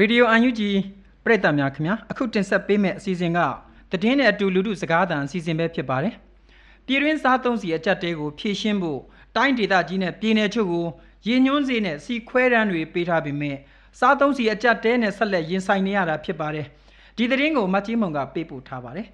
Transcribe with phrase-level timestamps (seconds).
[0.00, 0.70] ရေဒီယိုအန်ယူဂျီ
[1.24, 3.38] ပရိသတ်များခင်ဗျာအခုတင်ဆက်ပေးမယ့်အစီအစဉ်က
[3.90, 6.14] သတင်းနဲ့အတူလူထုစကားသံအစီအစဉ်ပဲဖြစ်ပါတယ်
[6.86, 9.00] ပြည်တွင်းစားသုံးစီအကြက်တဲကိုဖြည့်ရှင်းဖို့
[9.36, 10.86] တိုင်းဒေသကြီးနဲ့ပြည်နယ်ချုပ်ကို
[11.26, 13.56] ရည်ညွှန်းစေနဲ့စီခွဲတန်းတွေပေးထားပေမဲ့
[13.98, 16.66] စားသုံးစီအကြက်တဲနဲ့ဆက်လက်ရင်ဆိုင်နေရတာဖြစ်ပါတယ်
[17.16, 19.08] ဒီသတင်းကိုမတ်ကြီးမုံကပေးပို့ထားပါတယ်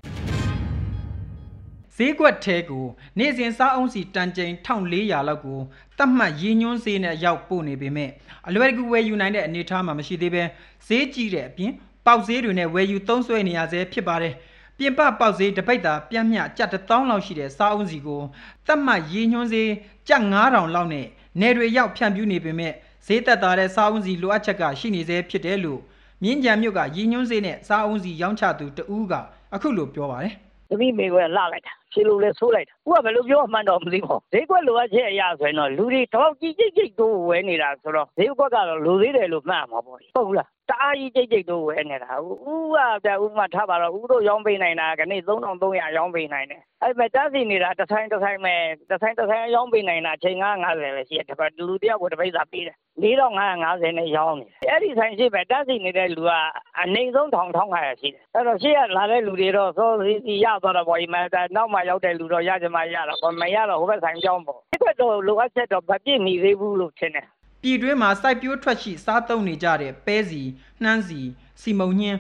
[1.97, 2.87] ဈေးကွက်ထဲကို
[3.19, 5.61] နေ့စဉ်စားအုံးစီတန်ချိန်1400လောက်ကို
[5.99, 8.11] တတ်မှတ်ရည်ညွှန်းဈေးနဲ့ရောက်ပို့နေပေမဲ့
[8.49, 10.43] အလွယ်တကူဝယ်ယူနိုင်တဲ့အနေအထားမှာမရှိသေးပဲ
[10.87, 11.73] ဈေးကြီးတဲ့အပြင်
[12.07, 14.35] ပေါက်ဈေးတွေနဲ့ဝယ်ယူသုံးစွဲနေရဆဲဖြစ်ပါတယ်
[14.79, 18.23] ပြင်ပပေါက်ဈေးတစ်ပိတ်တာပြန့်မျှကျပ်1000လောက်ရှိတဲ့စားအုံးစီကို
[18.67, 19.71] တတ်မှတ်ရည်ညွှန်းဈေး
[20.09, 21.07] ကျပ်9000လောက်နဲ့
[21.41, 22.73] နယ်တွေရောက်ဖြန့်ဖြူးနေပေမဲ့
[23.07, 25.81] ဈေးသက်သာတဲ့စားအုံးစီလိုအပ်ချက်ကရှိနေသေးဖြစ်တယ်လို့
[26.23, 29.15] မြင်းကြံမြို့ကရည်ညွှန်းဈေးနဲ့စားအုံးစီရောင်းချသူတဦးက
[29.55, 30.35] အခုလိုပြောပါတယ်
[30.71, 42.37] သမီးမိကွယ်လှလိုက်တာ ဖြေလို့လဲဆိုးလိုက်တာဦးကဘယ်လိုပြောမှန်းတော့မသိဘူးဈေးကွက်လိုအပ်ချက်အရာဆိုရင်တော့လူတွေတော့ကြည့်ကြည့်ကြည့်တို့ဝဲနေတာဆိုတော့ဈေးကွက်ကတော့လူသေးတယ်လို့မှတ်မှာပေါ့ဟုတ်ဘူးလား တအားကြီးကြိတ်ကြိတ်တို့ဝဲနေတာဦး
[42.75, 56.33] ကပြဦးမှထားပါတော့ဦးတို့ရောင်းပေးနိုင်တာခဏ3300ရောင်းပေးနိုင်တယ်အဲ့မဲ့တက်စီနေတာတစ်ဆိုင်တစ်ဆိုင်မဲ့တစ်ဆိုင်တစ်ဆိုင်ရောင်းပေးနိုင်တာချိန်950ပဲရှိတယ်တပတ်လူတယောက်ကိုတစ်ပိတ်သာပေးတယ်4550နဲ့ရောင်းနေတယ်အဲ့ဒီဆိုင်ရှိမဲ့တက်စီနေတဲ့လူက
[56.81, 61.21] အနိုင်ဆုံးထောင်ထောင်ခါရရှိတယ်အဲ့တော့ရှေ့ကလာတဲ့လူတွေတော့စောစီစီရသွားတော့ပေါ့ဒီမှာ
[61.57, 67.27] နောက်မှရောက်တဲ့လူတော့ရကြမှာရတော့မရတော့ဟိုဘက်ဆိုင်ကြောင်းပေါ့ဒီကတော့လိုအပ်ချက်တော့မပြည့်မီသေးဘူးလို့ထင်တယ်
[67.67, 70.43] ပြည်တွင်းမှာစိုက်ပျိုးထွက်ရှိစားသုံးနေကြတဲ့ပဲစီ
[70.83, 71.21] နှမ်းစီ
[71.61, 72.19] စီမုံညင်း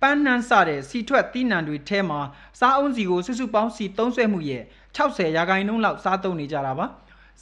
[0.00, 2.20] ပန်းနှမ်းစတဲ့စီထွက်သီးနှံတွေထဲမှာ
[2.60, 4.62] စားအုံးစီကိုစုစုပေါင်းစီသုံးဆွဲမှုရဲ့
[4.96, 6.86] 60ရာခိုင်နှုန်းလောက်စားသုံးနေကြတာပါ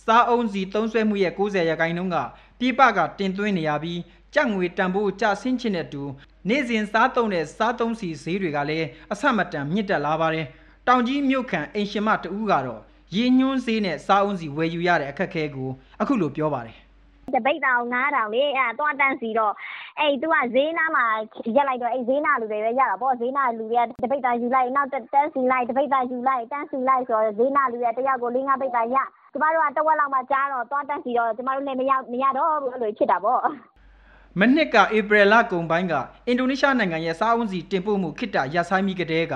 [0.05, 2.17] စားအုံးစီသုံးဆွဲမှုရဲ့90ရာခိုင်နှုန်းက
[2.59, 4.01] ပြည်ပကတင်သွင်းနေရပြီး
[4.34, 6.03] ကြက်ငွေတန်ဖိုးကျဆင်းခြင်းတဲ့တူ
[6.48, 10.47] နေ့စဉ်စားသုံးတဲ့စားသုံးစီဈေးတွေကလည်းအဆမတန်မြင့်တက်လာပါတယ်
[10.89, 12.81] တောင်ကြီးမြို့ခံအိမ်ရှင်မတဦးကတော့
[13.15, 16.78] ရင်းညွှန်းဈေးနဲ့စားအုံးစီဝယ်ယူရတဲ့အခက်အခဲကိုအခုလိုပြောပါတယ်
[17.34, 19.55] တပိတ်တောင်9000လေအဲ့တော့တန်းစီတော့
[19.98, 21.05] အဲ့သူကဈေးနားမှာ
[21.56, 28.97] ရက်လိုက်တော့အဲ့ဈေးနာလူတွေပဲရတာပေါ့ဈေးနာလူတွေကတပိတ်တာယူလိုက်နောက်တန်းစီလိုက်တပိတ်တာယူလိုက်တန်းစီလိုက်ဆိုတော့ဈေးနာလူတွေတယောက်ကို၄၅ပိတ်တာရ
[29.32, 33.43] ကျမတို့ကတဝက်လောက်မှကြားတော့သွားတန်းစီတော့ကျမတို့လည်းမရမရတော့ဘူးအဲ့လိုဖြစ်တာပေါ့
[34.38, 35.94] မနှစ်ကဧပြီလကုန်ပိုင်းက
[36.27, 39.34] အင်ဒိုနီးရှားနိုင်ငံရဲ့စားအုံးစီတင်ပို့မှုခိတ္တရပ်ဆိုင်းပြီးကတည်းက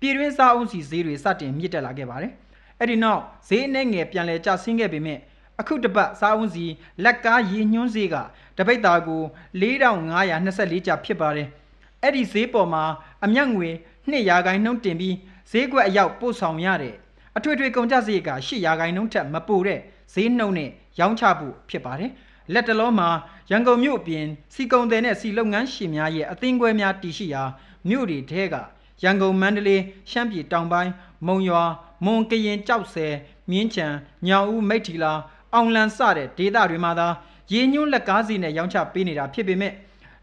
[0.00, 2.32] ပြည်တွင်းစားအုံးစီဈေးတွေစတင်မြင့်တက်လာခဲ့ပါတယ်။
[2.80, 5.18] အဲ့ဒီနောက်ဈေးအနှဲငယ်ပြန်လည်ကျဆင်းခဲ့ပေမဲ့
[5.60, 6.66] အခုတစ်ပတ်စားအုံးစီ
[7.04, 8.16] လက်ကားရည်ညွှန်းဈေးက
[8.58, 9.22] တပိတ်သားကို
[9.60, 11.48] 4524ကျပ်ဖြစ်ပါတယ်။
[12.02, 12.84] အဲ့ဒီဈေးပေါ်မှာ
[13.24, 13.68] အမျက်ငွေ
[14.10, 15.16] 2ရာခိုင်နှုန်းတင်ပြီး
[15.50, 16.94] ဈေးကွက်အရောက်ပို့ဆောင်ရတဲ့
[17.36, 19.80] အထွေထွေကုန်ကျစရိတ်က8ရာခိုင်နှုန်းထက်မပိုတဲ့
[20.14, 22.10] ဈေးနှုန်းနဲ့ရောင်းချဖို့ဖြစ်ပါတယ်။
[22.52, 23.08] လက်တလုံးမှာ
[23.50, 27.42] ရန်ကုန်မြို့အပြင်စီကုံတယ်နဲ့စီလုပ်ငန်းရှင်များရဲ့အသင်းခွဲများတည်ရှိရာ
[27.88, 28.54] မြို့တွေထဲက
[29.02, 30.92] ရန်ကုန်မန္တလေးရှမ်းပြည်တောင်ပိုင်း
[31.26, 31.64] မုံရွာ
[32.04, 33.14] မွန်ကရင်ကြောက်ဆယ်
[33.50, 33.86] မြင်းချံ
[34.26, 35.12] ညောင်ဦးမိတ်ထီလာ
[35.56, 37.08] အောင်လန်စတဲ့ဒေသတွေမှာသာ
[37.52, 39.72] ရင်းညွှန်းလက်ကားစီနဲ့ရောင်းချပေးနေတာဖြစ်ပေမဲ့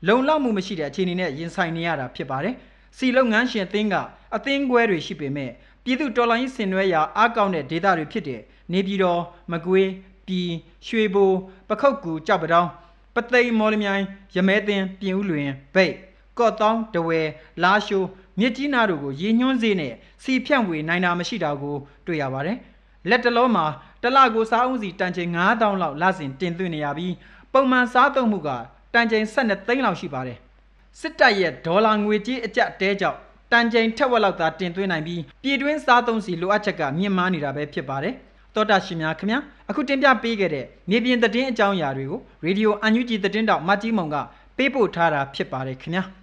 [0.08, 2.56] လုံလောက်မှုမရှိတဲ့အခြေအနေနဲ့ရင်ဆိုင်နေရတာဖြစ်ပါတယ်။
[2.98, 3.96] စီလုပ်ငန်းရှင်အသင်းက
[4.36, 5.52] အသင်းခွဲတွေရှိပေမဲ့
[5.84, 8.42] ပြည်သူတော်လိုင်းဆင်နွှဲရာအားကောင်းတဲ့ဒေသတွေဖြစ်တဲ့
[8.74, 9.22] နေပြည်တော်
[9.52, 9.90] မကွေး
[10.28, 10.50] ပြည်
[10.88, 11.32] ရွှေဘို
[11.70, 12.70] ပခုတ်ကူကြောက်ပတောင်း
[13.16, 14.04] ပသိမ်မော်လမြိုင်
[14.36, 15.94] ရမဲသင်ပြင်ဦးလွင်ဗိတ်
[16.40, 17.20] ကော့တောင်းတဝဲ
[17.64, 18.08] လာရှိုး
[18.40, 22.58] မြစ်ကြီးနားတို့ကိုရည်ညွှန်းစေနဲ့စီဖြန့်ဝေနိုင်တာမရှိတာကိုတွေ့ရပါတယ်။
[23.10, 23.66] လက်တလုံးမှာ
[24.04, 27.14] တစ်လကိုစားအုံးစီတန်ချိန်9000လောက်လစဉ်တင်သွင်းနေရပြီး
[27.54, 28.50] ပုံမှန်စားသုံးမှုက
[28.94, 30.38] တန်ချိန်12သိန်းလောက်ရှိပါတယ်။
[31.00, 33.20] စစ်တပ်ရဲ့ဒေါ်လာငွေကြေးအကျပ်တဲကြောင့်
[33.52, 38.14] တန်ချိန်ထက်ဝက်လောက်သာတင်သွင်းနိုင်ပြီးပြည်တွင်းစားသုံးစီလိုအပ်ချက်ကမြင့်မားနေတာပဲဖြစ်ပါတယ်။
[38.56, 44.16] တောတာရှင်များခင်ဗျာအခုတင်ပြပေးခဲ့တဲ့မြေပြင်သတင်းအကြောင်းအရာတွေကိုရေဒီယိုအန်ယူဂျီသတင်းတောက်မတ်ကြီးမုံက
[44.58, 46.04] ပေးပို့ထားတာဖြစ်ပါတယ်ခင်ဗျာ။